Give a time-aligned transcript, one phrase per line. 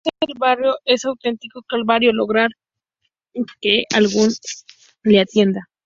[0.03, 2.49] si no es del barrio, es un auténtico calvario lograr
[3.61, 4.29] que alguien
[5.03, 5.69] le atienda